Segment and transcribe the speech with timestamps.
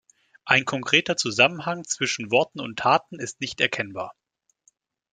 [0.45, 4.15] Ein konkreter Zusammenhang zwischen Worten und Taten ist nicht erkennbar.